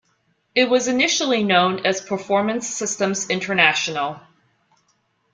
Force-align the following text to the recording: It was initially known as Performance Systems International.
It 0.55 0.67
was 0.67 0.87
initially 0.87 1.43
known 1.43 1.85
as 1.85 2.01
Performance 2.01 2.67
Systems 2.67 3.29
International. 3.29 4.19